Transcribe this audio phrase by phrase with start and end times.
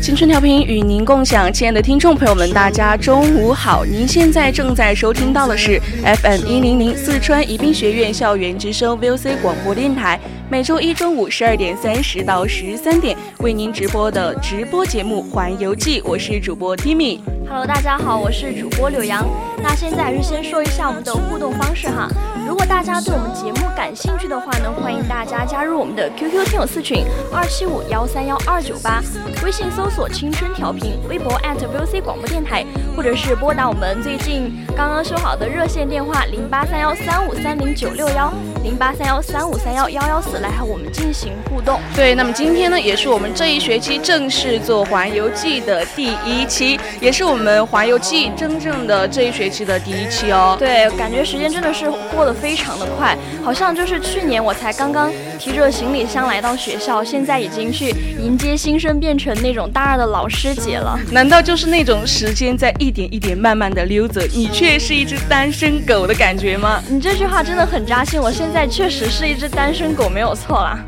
[0.00, 3.84] 青春调频与您共享，亲爱的听众朋友们，大家中午好！
[3.84, 10.18] 您现在正在收听到的是 FM 一零零四川宜宾学院校园之声 VOC 广播电台，
[10.50, 17.20] 每周一中午十二点三十到十三点为您直播的直播节目《环游记》，我是主播 Timmy。
[17.46, 19.28] Hello，大家好，我是主播柳阳。
[19.62, 22.08] 那现在还是先说一下我们的互动方式哈。
[22.48, 29.02] 如果大家对我们节目感兴趣的话呢，欢迎大家加入我们的 QQ 听友四群二七五幺三幺二九八，
[29.44, 32.64] 微信搜索“青春调频”，微博 @VOC 广播电台，
[32.96, 41.80] 或者是拨打我们最近刚刚修好的热线电话零八三幺三五三零九六幺零八三幺三五三幺幺幺四来和我们进行互动。
[41.94, 50.56] 对，那么今天呢，也是我们这一学期正式做环游记的第一期，也是我们环游记真正的这一学期的第一期哦。
[50.58, 60.98] 对，感觉时间真的是过得非常的快，好像就是去年我才刚刚提着行李箱来到学校，现在已经去迎接新生，变成那种大二的老师姐了。
[61.12, 66.82] 难道就是那种时间在一点一点慢慢的溜走，你却是一只单身狗的感觉吗？
[66.90, 70.78] 你这句话真的很扎心，我现在确实是一只单身狗，没有错啦。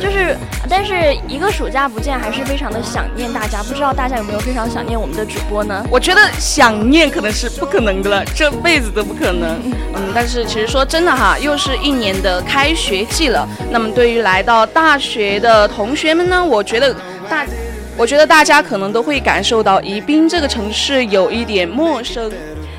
[0.00, 0.36] 就是，
[0.68, 0.94] 但是
[1.26, 3.62] 一个暑假不见，还是非常的想念大家。
[3.62, 5.84] 不知道大家有没有非常想念我们的主播呢？
[5.90, 9.58] 我觉得想念可能是不可能的了，这辈子都不可能。
[9.94, 13.48] 嗯，但是其实说真的哈，又是一年的开学季了。
[13.70, 16.94] 那么对于来到大学的同学们呢，我觉得
[17.28, 17.46] 大，
[17.96, 22.30] 我觉得大家可能都会感受到宜宾这个城市有一点陌生。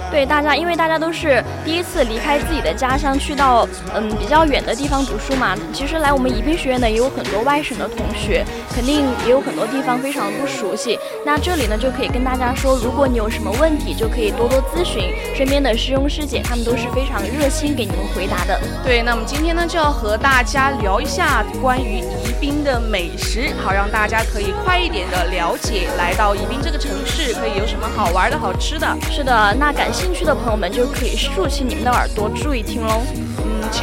[0.09, 5.55] 对大家，因为大家都是第一次离开自己的家乡，去到嗯比较远的地方读书嘛。
[5.73, 10.97] 其实来我们宜宾学院的也有很多外省的同学，肯定也有很多地方非常不熟悉。
[11.25, 18.59] 那这里呢就可以跟大家说，如果你有什么问题，就可以多多咨询身边的师兄师姐，他们都是非常热心给你们回答的。
[18.83, 22.01] 对，那么今天呢就要和大家聊一下关于
[22.39, 28.87] 宾的美食，好让大家可以快一点的了解来到宜宾这个城市可以有什么好玩的好吃的。
[29.11, 33.01] 是的，那感兴趣的朋友们就可以竖起你们的耳朵，注意听喽。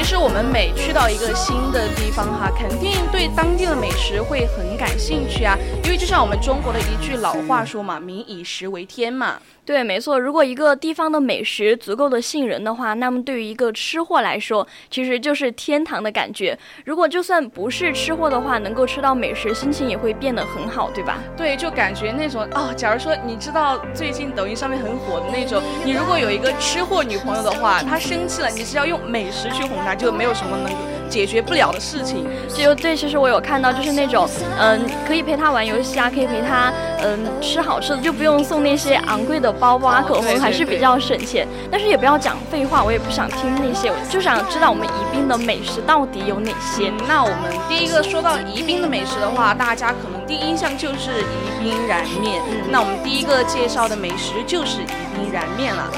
[0.05, 5.57] 嗯，其实我们每去到一个新的地方哈，肯定对当地的美食会很感兴趣啊。
[5.83, 9.39] 因为就像我们中国的一句老话说嘛，“民以食为天”嘛。
[9.67, 10.21] 对，没错。
[10.21, 16.59] 如果一个地方的美食足够的吸引人的话，那么对于一个吃货来说，其实就是天堂的感觉。
[16.85, 21.19] 如果就算不是吃货的话，能够吃到美食，心情也会变得很好，对吧？
[21.35, 22.75] 对，就感觉那种哦。
[22.77, 30.71] 假如说你知道最近抖音上面很火的那种，你如果有一个吃货女朋友的话，她生气了，你是要用美食去哄她，就没有什么能
[31.09, 32.27] 解决不了的事情。
[32.49, 34.29] 就对，其实我有看到，就是那种
[34.59, 36.73] 嗯，可以陪他玩游戏啊，可以陪他
[37.03, 39.53] 嗯吃好吃的，就不用送那些昂贵的。
[39.55, 46.93] 包包啊，口红还是比较省钱，但是也不要讲废话，我也不想听那些，我就想知道我们宜宾的美食到底有哪些。
[47.09, 52.43] 那我们第一个说到宜宾的美食的话，大家可能第一印象就是宜宾燃面。
[52.71, 55.91] 那我们第一个介绍的美食就是宜宾燃面了。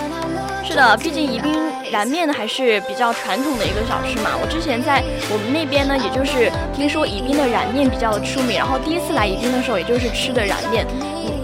[0.62, 1.54] 是的，毕竟宜宾
[1.90, 4.30] 燃面呢还是比较传统的一个小吃嘛。
[4.40, 10.86] 我之前在我们那边呢，也就是听说宜宾的燃面比较出名，然后第一次来宜宾的时候，也就是吃的燃面。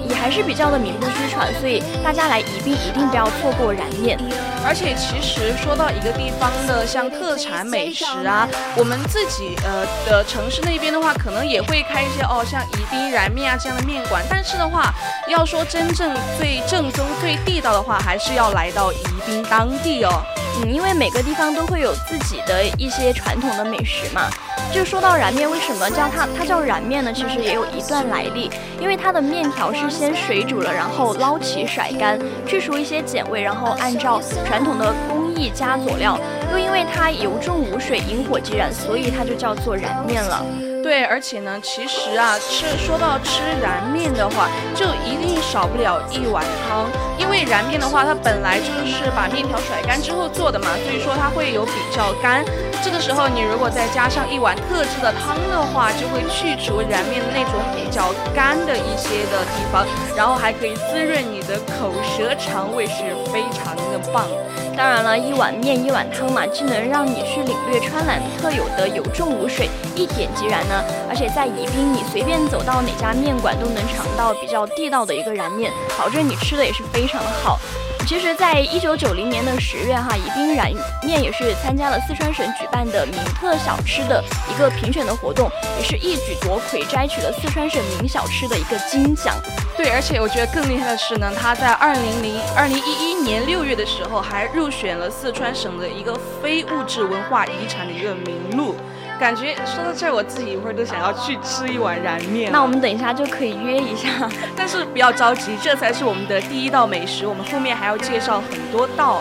[0.09, 4.19] 也还是比较的名不虚传，所以大家来宜宾一定不要错过燃面。
[4.65, 14.23] 而且其实说到一个地方的像特产美食啊，我们自己呃的城市那边的话，可能也会开一些哦，像宜宾燃面啊这样的面馆。
[14.31, 14.95] 但是的话，
[15.29, 20.23] 要说真正最正宗、最地道的话，还是要来到宜宾当地哦。
[20.57, 24.31] 嗯，因为每个地方都会有自己的一些传统的美食嘛。
[24.73, 27.13] 就说到燃面，为什么叫它它叫燃面呢？
[27.13, 36.19] 其实也有一段来历，因为它的面条是先水煮了，然后捞起甩干，去除一些碱味，然后按照传统的工艺加佐料，
[36.51, 40.45] 又因为它油重无水，引火即燃，所以它就叫做燃面了。
[40.83, 52.45] 对，而且呢，其实啊，吃说到吃燃面的话，就一定少不了一碗汤，因为燃面的话，它本来就是把面条甩干之后做的嘛，所以说它会有比较干。
[52.83, 59.87] 这个时候你如果再加上一碗特制的汤的话，就会去除燃面那种比较干的一些的地方，
[60.17, 64.27] 然后还可以滋润你的口舌肠胃，是非常的棒。
[64.75, 77.59] 当然了，一碗面一碗汤嘛，既能让你去领略川南特有的有重无水，一点即燃呢，而且在宜宾，你随便走到哪家面馆都能尝到比较地道的一个燃面，保证你吃的也是非非常的好。
[78.07, 80.73] 其实，在一九九零年的十月，哈，宜宾燃
[81.03, 89.37] 面也是参加了四川省举办的名特小吃的一个评选的活动，也是一举夺魁，摘取了四川省名小吃的一个金奖。
[89.77, 98.77] 对，而且我觉得更厉害的是呢，他在二零零二零一一年六月的时候，还入选了四川省的一个非物质文化遗产的一个名录。
[99.23, 102.51] 感觉说到这儿，我自己一会儿都想要去吃一碗燃面。
[102.51, 109.21] 那我们等一下就可以约一下， 但是不要着急，这才是我们的第一道美食，我们后面还要介绍很多道。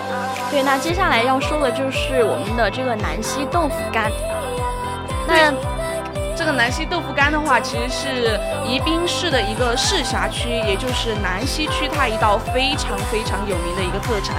[0.49, 4.11] 对，那接下来要说的就是我们的这个南溪豆腐干。
[5.27, 5.53] 那
[6.35, 14.37] 这个南溪豆腐干的话，其实是宜宾市的一个市辖区，也就是南溪区，它一道非常非常有名的一个特产。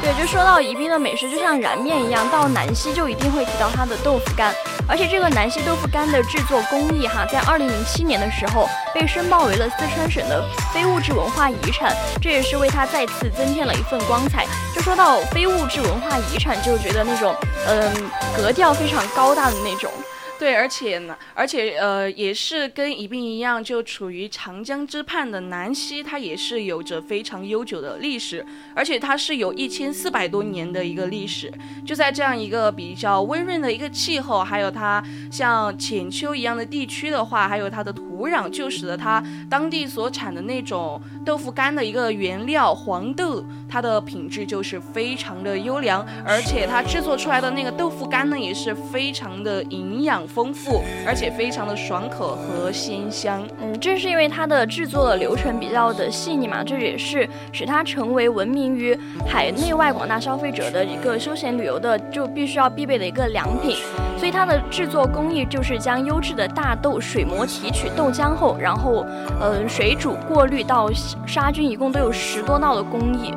[0.00, 4.54] 对，就说到宜宾的美食，就像燃面一样，到南溪就一定会提到它的豆腐干。
[4.88, 14.46] 而且这个南溪豆腐干的制作工艺，哈，在二零零七年的时候被申报为了四川省的非物质文化遗产，这也是为它再次增添了一份光彩。
[14.74, 17.34] 就说到非物质文化遗产，就觉得那种，
[17.66, 17.92] 嗯，
[18.36, 19.90] 格调非常高大的那种。
[20.38, 28.44] 对，而且呢，而且呃，也是跟宜宾一样，就处于长江之畔的南溪，它也是有着非常悠久的历史，
[28.74, 31.50] 而且它是有一千四百多年的一个历史。
[31.86, 50.25] 就在这样一个比较温润的一个气候，还有它像浅丘一样的地区的话，还有它的土壤，就使得它当地所产的那种豆腐干的一个原料黄豆，它的品质就是非常的优良，而且它制作出来的那个豆腐干呢，也是非常的营养。
[50.26, 53.42] 丰富，而且非常的爽口和鲜香。
[53.60, 63.76] 嗯，正是因为它的制作的流程比较的细腻嘛，这也是使它成为闻名于海内外广大消费者的一个休闲旅游的就必须要必备的一个良品。
[64.18, 69.04] 所以它的制作工艺就是将优质的大豆水磨提取豆浆后，然后
[69.40, 70.90] 呃水煮过滤到
[71.26, 73.34] 杀菌，一共都有十多道的工艺。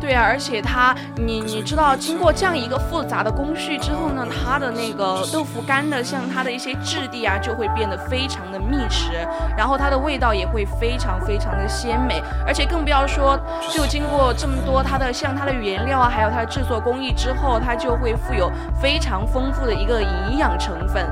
[0.00, 9.12] 对啊，而且它，你你知道，经过这样一个复杂的工序之后呢，它的那个豆腐干的，像它的一些质地啊，就会变得非常的密实，
[9.56, 13.38] 然后它的味道也会非常非常的鲜美，而且更不要说，
[13.70, 18.50] 就经过这么多它的像它的原料啊，还有它的制作工艺之后，它就会富有
[18.80, 21.06] 非常丰富的一个营养成分。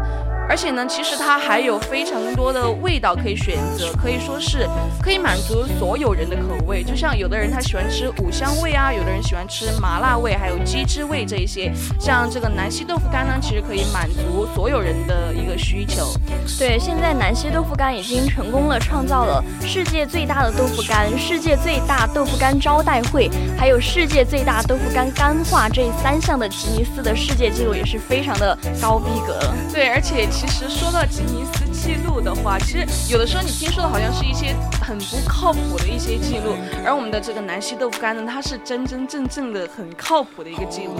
[0.48, 4.66] 而且呢，其实它还有非常多的味道可以选择，可以说是
[5.02, 6.82] 可以满足所有人的口味。
[6.82, 11.70] 就像有的人他喜欢吃五香味啊，有的人喜欢吃麻辣味，还有鸡汁味这一些。
[12.00, 16.06] 像这个南溪豆腐干呢，其实可以满足所有人的一个需求。
[16.58, 29.54] 对，现在南溪豆腐干已经成功了，创造了世界最大的豆腐干、世界最大豆腐干招待会，还有世界最大豆腐干干化这三项的吉尼斯的世界纪录，也是非常的高逼格了。
[29.74, 30.26] 对，而且。
[30.40, 36.54] 其实说到吉尼斯记录的话，其实有的时候你听说的好像是一些很不靠谱的一些记录，
[36.84, 40.96] 而我们的这个南溪豆腐干呢，它是真真正正的很靠谱的一个记录。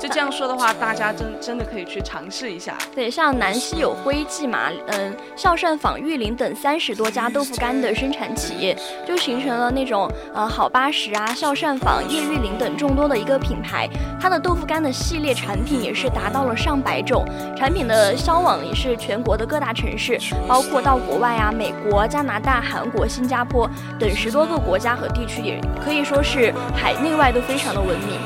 [0.00, 2.78] 就这样说的话，大家真真的可以去尝试一下。
[2.94, 8.76] 对，像南溪有徽记嘛，嗯，孝善坊、玉林等三十多家豆腐干的生产企业，
[9.06, 13.88] 就形成了那种呃好八十啊、孝善坊、叶玉林等众多的一个品牌。
[14.20, 17.24] 它的豆腐干的系列产品也是达到了上百种，
[17.56, 18.78] 产品的销往也。
[18.78, 28.18] 是全国的各大城市，包括到国外啊，美国、加拿大、韩国、新加坡等十多个国家和地区，也可以说是海内外都非常的闻名。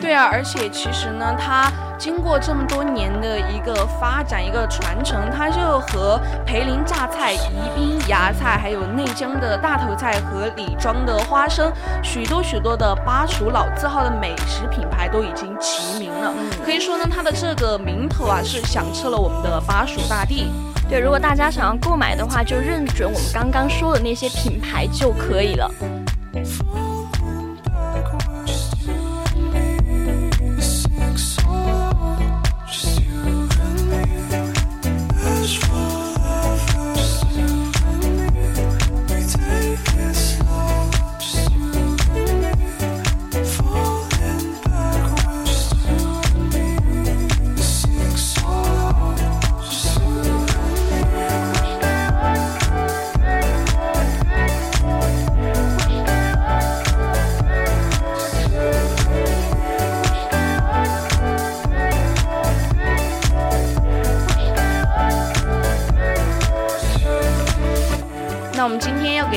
[0.00, 7.38] 对啊，而且其实呢，它经过这么多年的一个发展、一个传承，它就和涪陵榨菜、宜
[7.76, 11.72] 宾芽菜，还有内江的大头菜和李庄的花生，
[12.02, 16.34] 许多许多的巴蜀老字号的美食品牌都已经齐名了。
[16.64, 20.50] 可以说呢，它的这个名头啊，是响彻了我们的巴蜀大地。
[20.92, 25.74] 对，如果大家想要购买的话，就认准我们刚刚说的那些品牌就可以了。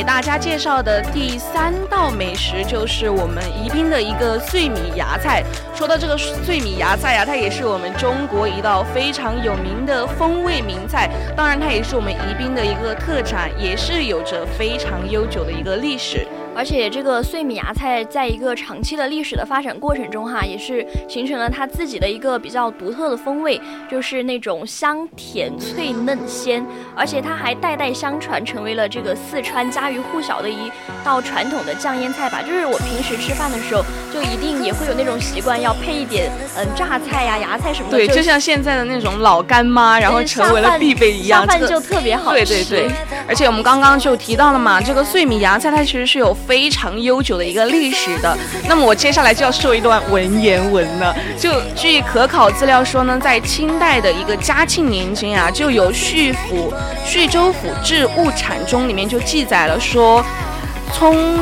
[0.06, 5.44] 大家介绍的第三道美食就是我们宜宾的一个碎米芽菜。
[5.74, 16.26] 说到这个碎米芽菜啊，它也是我们中国一道非常有名的风味名菜，当然它也是我们宜宾的一个特产，也是有着非常悠久的一个历史。
[16.56, 23.60] 而且这个碎米芽菜在一个长期的历史的发展过程中，哈，也是形成了它自己的一个比较独特的风味，
[23.92, 30.72] 就是那种香甜脆嫩鲜，而且它还代代相传，成为了这个四川家喻户晓的一
[31.04, 32.42] 道传统的酱腌菜吧。
[32.42, 33.84] 就是我平时吃饭的时候，
[34.16, 37.98] 就一定也会有那种习惯，要配一点嗯榨菜呀、芽菜什么的。
[37.98, 42.46] 对，就像现在的那种老干妈，然后成为了必备一样，下饭就特别好吃。
[42.46, 42.92] 对对对，
[43.28, 46.34] 而且我们刚刚就提到了嘛，这个碎米芽菜它其实是有。
[46.46, 51.16] 非常悠久的一个历史的，那么我接下来就要说一段文言文了。
[51.40, 56.72] 就据可考资料说呢，在清代的一个嘉庆年间啊，就有《叙府
[57.04, 60.24] 叙州府志物产中》里面就记载了说，
[60.94, 61.40] 葱。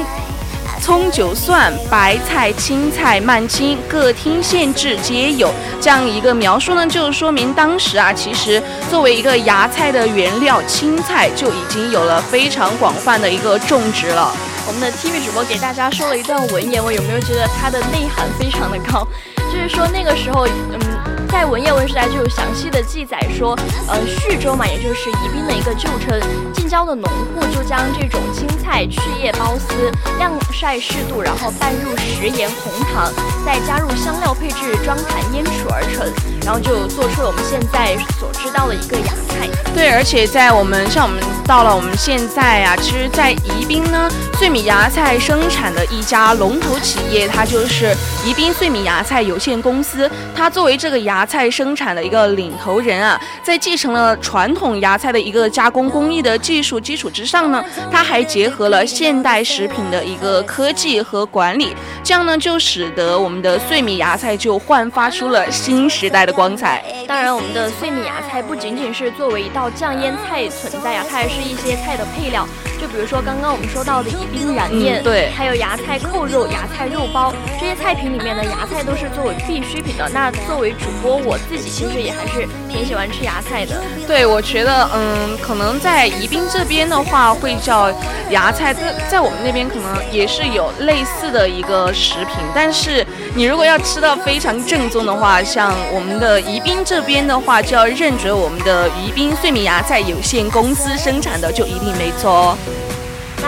[0.84, 5.50] 葱、韭、蒜、白菜、青菜、蔓青，各厅县制皆有。
[5.80, 14.30] 这样一个描述呢，就说明当时啊，其实作为一个芽菜的原料，青菜就已经有了非常广泛的一个种植了。
[14.68, 19.08] 我们的 TV 主播给大家说了一段文言文，有没有觉得它的内涵非常的高？
[19.38, 21.13] 就是说那个时候，嗯。
[21.34, 26.22] 在文言文时代就有详细的记载说，呃，叙州嘛，也就是宜宾的一个旧称，
[26.54, 33.12] 近郊的农户就将这种青菜去叶包丝，晾晒适度，然后拌入食盐、红糖，
[33.44, 36.06] 再加入香料配制装坛腌储而成，
[36.46, 39.50] 然后就做出了我们现在所知道的一个芽菜。
[39.74, 44.08] 对，而且在我们像我们到了我们现在啊，其实，在宜宾呢，
[44.38, 51.24] 碎米芽菜生产的一家龙头企业，它就是宜宾碎米芽菜有限公司，它作为这个芽。
[51.34, 61.74] 菜生产的一个领头人啊，在继承了传统芽菜的一个加工工艺的技术基础之上呢，它还结合了现代食品的一个科技和管理，
[62.04, 66.84] 这样呢就使得我们的碎米芽菜就焕发出了新时代的光彩。
[67.08, 72.48] 当然，我们的碎米芽菜不仅仅是作为一道酱腌菜存在呀，它还是一些菜的配料。
[72.84, 80.10] 就比如说刚刚我们说到的宜宾燃面，对，还有芽菜扣肉、芽菜肉包这些菜品里面的芽菜都是作为必需品的。
[80.14, 83.82] 那作为主播，我自己其实也还是挺喜欢吃芽菜的。
[84.06, 87.90] 对，我觉得，嗯，可能在宜宾这边的话会叫
[88.32, 92.36] 芽菜，在在我们那边可能也是有类似的一个食品。
[92.54, 102.58] 但是你如果要吃到非常正宗的话，像我们的宜宾这边的话，就要认准我们的宜宾碎米芽菜有限公司生产的，就一定没错哦。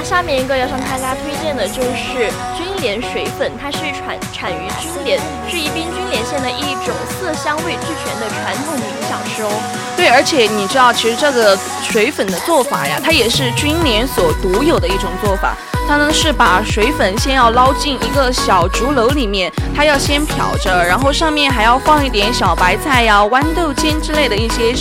[0.06, 5.20] 下面一个要向大家推荐的就是君莲水粉，它是产产于君莲，
[5.50, 9.50] 是宜宾君莲县的一种色香味俱全的传统名小吃哦。
[9.98, 15.56] 对，而且你知道，其实这个水粉的做法呀，它也是君莲所独有的一种做法。
[15.88, 24.76] 它呢是把水粉先要捞进一个小竹篓里面，它要先漂着，然后上面还要放一点小白菜呀、豌豆尖之类的一些。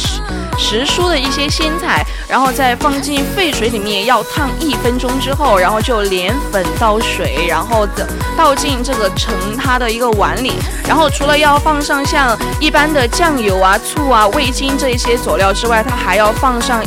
[0.58, 8.06] 时蔬的一些鲜菜，然后再放进沸水里面，要烫一分钟之后，然后就连粉倒水，然后的
[8.36, 10.52] 倒进这个盛它的一个碗里，
[10.86, 16.82] 然后除了要放上像一般的酱油啊、醋啊、味精这一些佐料之外，它还要放上。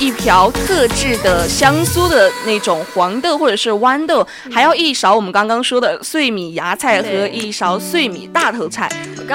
[0.00, 8.90] 一瓢特制的香酥的那种黄豆或者是豌豆，还要一勺我们刚刚说的碎米芽菜和一勺碎米大头菜，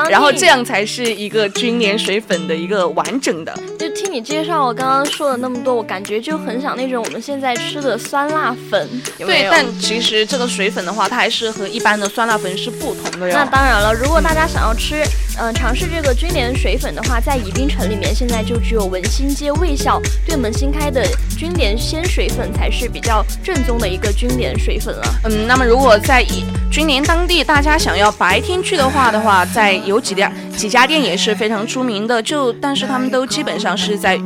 [0.09, 3.53] 然后这样才是一个君莲水粉的一个完整的。
[3.79, 8.89] 就听你介绍，我刚刚说了那么多，我感觉就很想那种我们现在吃的酸辣粉。
[9.17, 13.33] 对，但其实这个水粉的话，它还是和一般的酸辣粉是不同的哟。
[13.33, 15.03] 那当然了，如果大家想要吃，
[15.39, 20.51] 嗯，尝试这个君莲水粉的话，在宜宾城里面现在就只有文心街卫校对门。
[20.57, 21.05] 新开的
[21.37, 25.03] 君莲鲜水粉才是比较正宗的一个君莲水粉了。
[25.25, 26.25] 嗯，那么如果在
[26.71, 34.19] 君莲当地，大家想要白天去的话的话，在有几家几家店也是非常出名的，就但是他们都基本上是在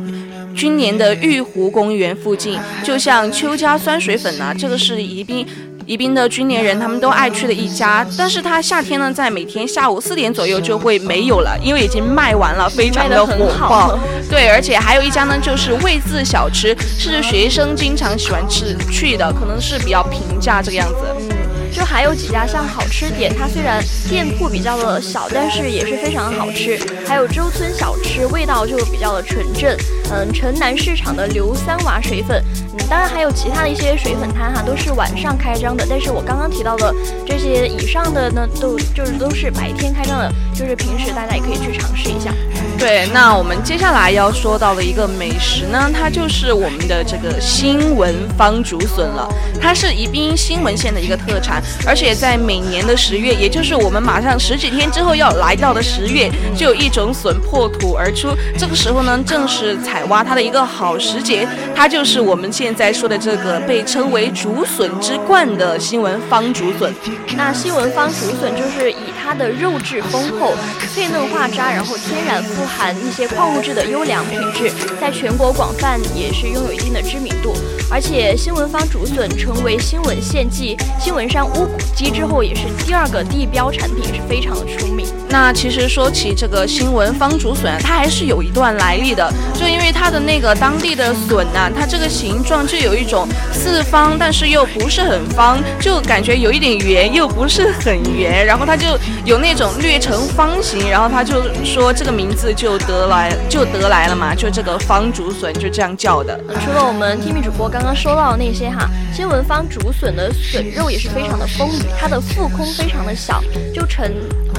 [0.54, 5.46] 君联的玉湖公园附近，就像邱家酸水粉呐，这个是宜宾。
[5.84, 13.98] 宜宾的军联人他们都爱去的一家，但是它夏天呢，在每天下午四点左右就会没有了，因为已经卖完了，非常的火爆。
[14.30, 21.31] 对，而且还有一家呢，就是味字小吃，是学生经常喜欢吃去的，可能是比较平价这个样子。
[21.72, 26.78] 就还有几家像好吃点，它虽然店铺比较的小，但是也是非常的好吃。
[27.06, 29.74] 还有周村小吃，味道就比较的纯正。
[30.10, 35.86] 嗯，城南市场的刘三娃水粉，嗯，当然还有其他的一些水粉摊哈，都是晚上开张的。
[35.88, 36.94] 但是我刚刚提到的
[37.26, 42.32] 这些以上的呢，都就是都是白天开张的，就是平时大家也可以去尝试一下。
[42.78, 49.28] 对，那我们接下来要说到的一个美食呢，它就是我们的这个新闻方竹笋了。
[49.60, 58.30] 它是宜宾新闻县的一个特产，而且在每年的十月，也就是我们马上十几天之后要来到的十月，就有一种笋破土而出。
[58.58, 61.46] 这个时候呢，正是采挖它的一个好时节。
[61.76, 66.94] 它就是我们现在说的这个被称为竹笋之冠的新闻方竹笋。
[67.36, 70.54] 那新闻方竹笋就是以它的肉质丰厚、
[70.94, 77.52] 脆嫩化渣，然后天然富含一些矿物质的优良品质，在全国广泛也是拥有一定的知名度。
[77.92, 85.06] 而且新闻方竹笋成为新闻县继新闻山乌骨鸡之后，也是第二个地标产品，是非常的出名。
[85.28, 98.86] 那其实说起这个新闻方竹笋，它还是有一段来历的，就因为它的那个当地的笋呐，它这个形状就有一种四方，但是又不是很方，就感觉有一点圆，又不是很圆，然后它就
[99.24, 106.38] 有那种略呈方形，然后他就说这个名字就得来就得来了嘛，就这个方竹笋就这样叫的。
[106.64, 113.42] 除了我们 t i m 主播刚刚刚说到的那些哈，新闻方竹笋的笋肉也是非常的丰腴，它的腹空非常的小，
[113.74, 114.08] 就呈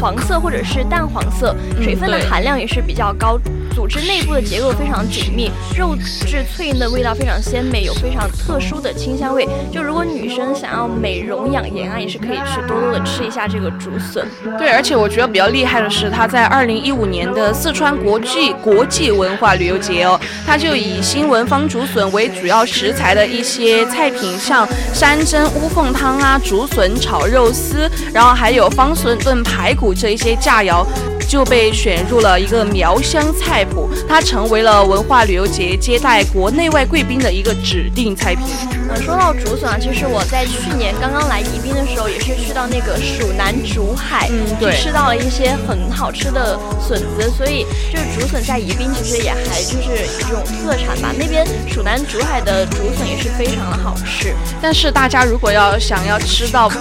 [0.01, 3.39] 黄色或者是淡黄色，水分的含量也是比较高，
[3.73, 9.47] 组织内部的结构非常紧密，肉质脆嫩，味道非常鲜美，有非常特殊的清香味。
[9.71, 14.27] 就如果女生想要美容养颜啊，也是可以去多多的吃一下这个竹笋。
[14.59, 30.85] 对，而且我觉得比较厉害的是，它在二零一五年的四川国际国际文化旅游节哦，它就以新闻方竹笋为主要食材的一些菜品，像山珍乌凤汤啊、竹笋炒肉丝，然后还有方笋炖排骨这一些佳肴。
[31.33, 38.45] 就被选入了一个苗乡菜谱，它成为了文化旅游节接待国内外贵宾的一个指定菜品。
[38.71, 51.11] 嗯，说到竹笋啊，其实我在去年刚刚来宜宾的时候，也是去到那个蜀南竹海，嗯，对，吃到了一些很好吃的笋子，所以就是竹笋在宜宾其实也还就是一种特产吧。
[51.17, 54.35] 那边蜀南竹海的竹笋也是非常的好吃。
[54.61, 56.71] 但是大家如果要想要吃到。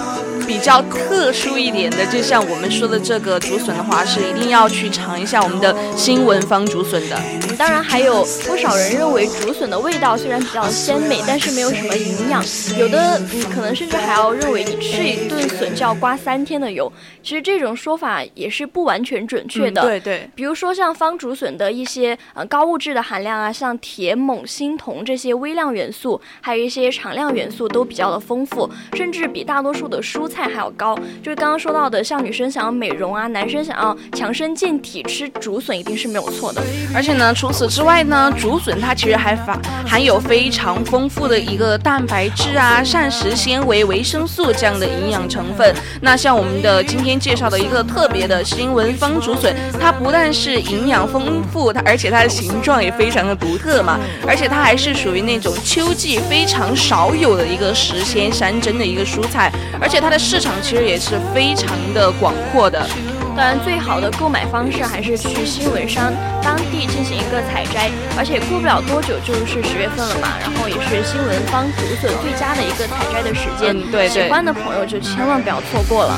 [0.45, 7.19] 比较特殊一点的，就像我们说的这个竹笋的话，是一定要去尝一下我们的新闻方竹笋的。
[7.57, 12.43] 当然，还有不少人认为竹笋的味道虽然比较鲜美，但是没有什么营养。
[12.77, 16.91] 有的嗯，可能甚至还要认为你吃一顿笋就要刮三天的油。
[17.21, 19.81] 其实这种说法也是不完全准确的。
[19.81, 20.29] 对对。
[20.35, 30.95] 比如说像方竹笋的一些呃高物质的含量啊，像铁、锰、锌、铜这些微量元素，还有一些常量元素都比较的丰富，甚至比大多数的蔬菜菜还要高。
[31.21, 36.61] 就是刚刚说到的，像女生想要美容啊，男生想要强身健体，吃竹笋一定是没有错的。
[36.93, 45.73] 而且呢，除此之外呢，竹笋它其实还含含有非常丰富的一个蛋白质啊、膳食纤维、维生素这样的营养成分。
[46.01, 47.13] 那像我们的今天。
[47.23, 62.87] 介绍的一个特别的新闻方竹笋，它不但是营养丰富，它而且它的形状也非常的独特嘛，而且它还是属于那种秋季非常少有的一个时鲜山珍的一个蔬菜，而且它的市场其实也是非常的广阔的。
[63.35, 73.75] 当然，最好的购买方式还是去新闻山当地进行一个采摘，而且过不了多久就是十月份了嘛，然后也是新闻方竹笋最佳的一个采摘的时间。
[73.91, 76.17] 对对，喜欢的朋友就千万不要错过了。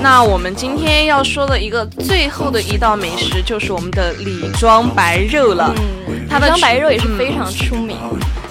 [0.00, 5.74] 那我们今天要说的一个最后的一道美食就是我们的李庄白肉了。
[6.08, 7.96] 嗯，它的庄白肉也是非常出名。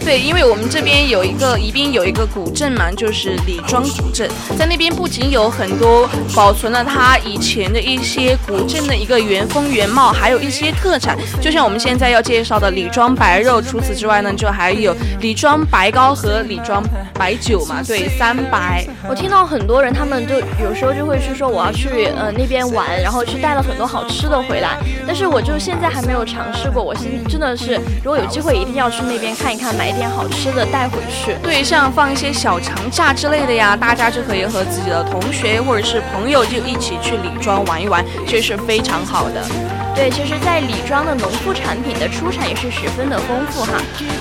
[0.10, 13.62] 对，因为我们这边有一个宜宾有一个古镇嘛，就是李庄古镇，在那边不仅有很多保存了它以前的一些古镇的一个原风原貌，还有一些特产，就像我们现在要介绍的李庄白肉。
[13.62, 18.84] 除此之外呢，就还有李庄白糕和李庄白酒嘛，对，三白。
[19.08, 29.99] 我听到很多人他们就有时候就会去说我要去呃那边玩，然后去带了很多好吃的回来，但是我就现在还没有尝试过，我现真的是如果有机会一定要去那边看一看，买。
[29.99, 39.79] 点点好吃的带回去，对，像放一些小长假之类的呀，大家就可以和自己的同学或者是朋友就一起去李庄玩一玩，这是非常好的。
[40.00, 43.74] 对，其实，在李庄的农副产品的出产也是十分的丰富哈，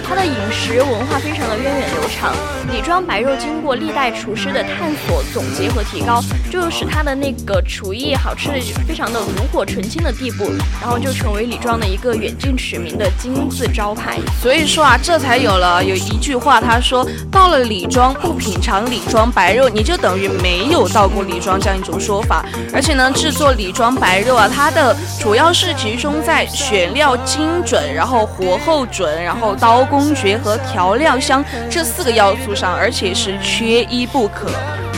[0.02, 2.34] 它的饮食文化非常的源远流长。
[2.72, 8.54] 李庄白肉经过历代厨师的探索、总结和提高，就使它的那个厨艺好吃的
[8.88, 14.18] 非常的炉火纯青的地步，然后就成为李庄的一个远近驰名的金字招牌。
[14.42, 22.44] 所以说啊，这才有了有一句话，他说到了李庄不品尝李庄白肉，你就等于没有到过李庄这样一种说法。
[22.74, 34.48] 而且呢，制作李庄白肉啊，它的主要是是集中在选料精准，然后火候准，然后刀工绝和调料香这四个要素上，而且是缺一不可。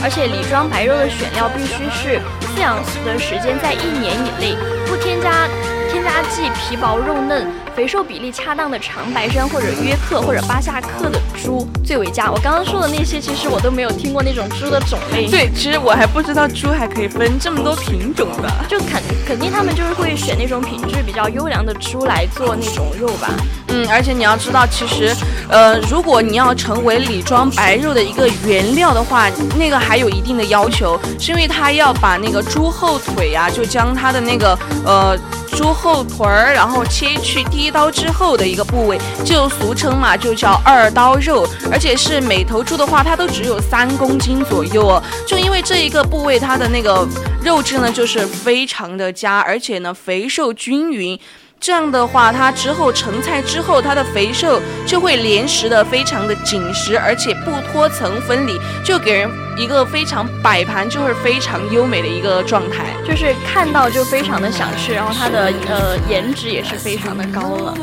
[0.01, 2.21] 而且李庄白肉的选料必须是
[2.55, 4.55] 饲养的时间在一年以内，
[4.87, 5.45] 不添加
[5.91, 7.45] 添加剂，皮薄肉嫩。
[7.75, 12.29] 肥瘦比例恰当的长白山或者约克或者巴夏克的猪最为佳。
[12.29, 15.25] 我刚刚说的那些，其实我都没有听过那种猪的种类。
[15.29, 18.49] 对，其实我还不知道猪还可以分这么多品种的。
[18.69, 23.29] 就肯肯定他们就是会选那种品质比较优良的猪来做那种肉吧。
[23.69, 25.15] 嗯，而且你要知道，其实，
[25.49, 35.17] 呃，如果你要成为李庄白肉的一个原料的话，那个还有一定的要求，是因为它要把那个猪后腿呀，就将它的那个呃。
[35.53, 41.47] 猪后腿儿，然后切去第一刀之后的一个部位，就俗称嘛，就叫二刀肉。
[41.71, 45.03] 而且是每头猪的话，它都只有三公斤左右哦。
[45.25, 47.07] 就因为这一个部位，它的那个
[47.43, 51.19] 肉质呢，就是非常的佳，而且呢，肥瘦均匀。
[51.61, 67.77] 这样的话，它之后成菜之后，它的肥瘦就会连食的非常的紧实，而且不脱层分离，就给人一个非常摆盘就是非常优美的一个状态，就是看到就非常的想吃，然后它的呃颜值也是非常的高了。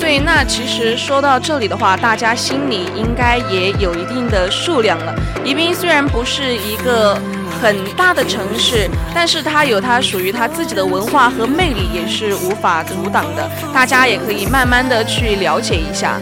[0.00, 5.14] 对，那其实说到这里的话，大家心里应该也有一定的数量了。
[5.44, 7.16] 宜宾虽然不是一个。
[7.60, 13.48] 很大的城市，但是它有它属于它自己的文化和魅力，也是无法阻挡的。
[13.72, 16.20] 大家也可以慢慢的去了解一下。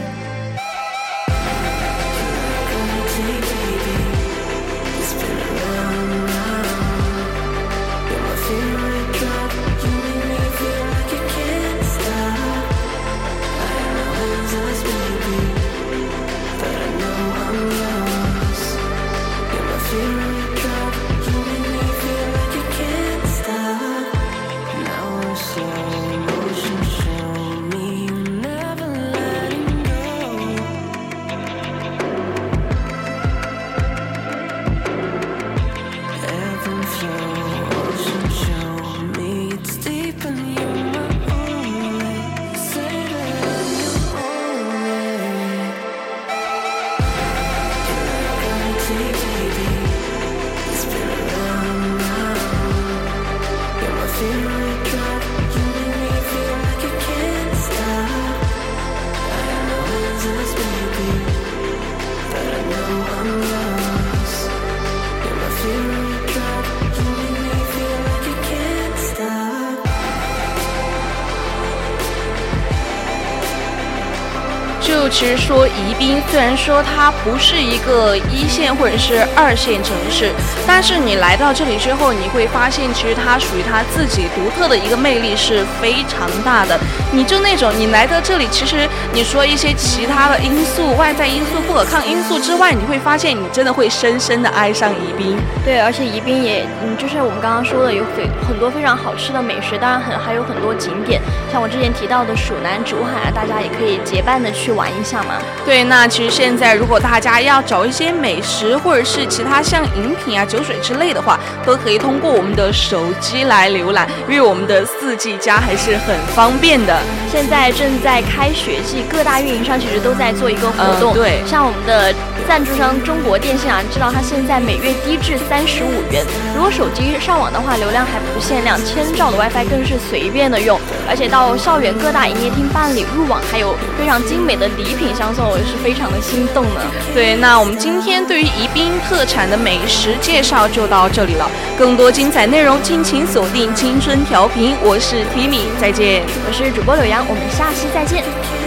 [75.22, 75.68] 其实说
[76.02, 80.32] 宾，虽然说它不是一个一线或者是二线城市，
[80.66, 86.76] 但是你来到这里之后，你会发现其实它属于它自己独特的一个魅力是非常大的。
[87.12, 95.38] 你就那种你来到这里，其实你说一些其他的因素、外在因素、不可抗因素之外，你会发现你真的会深深的爱上宜宾。
[95.64, 105.36] 对，而且宜宾也，嗯，就是我们刚刚说的有非很多非常好吃的美食，当然很还有很多景点，像我之前提到的蜀南竹海啊，大家也可以结伴的去玩一下嘛。
[105.64, 116.98] 对，那其实现在如果大家要找一些美食，或者是其他像饮品啊、酒水之类的话，都可以通过我们的手机来浏览，因为我们的四 G 加还是很方便的。
[117.30, 122.14] 现在正在开学季，各大运营商其实都在做一个活动，对，像我们的。
[122.44, 126.26] 赞助商中国电信啊，知道它现在每月低至三十五元。
[126.56, 130.76] 如果手机上网的话，流量还不限量，千兆的 WiFi 更是随便的用。
[131.08, 136.80] 而且到校园各大营业厅办理入网，还有非常精美的礼品相送，我是非常的心动呢。
[137.12, 141.50] 对，那我们今天对于宜宾特产的美食介绍就到这里了。
[141.76, 144.74] 更多精彩内容，敬请锁定青春调频。
[144.82, 146.22] 我是提米再见。
[146.46, 148.61] 我是主播柳阳，我们下期再见。